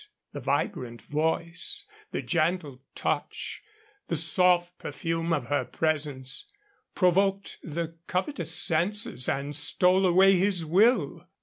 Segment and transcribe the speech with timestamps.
[0.31, 3.61] The vibrant voice, the gentle touch,
[4.07, 6.47] the soft perfume of her presence
[6.95, 11.27] provoked the covetous senses and stole away his will.